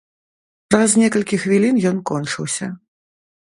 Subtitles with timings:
[0.71, 2.71] Праз некалькі хвілін ён кончыўся.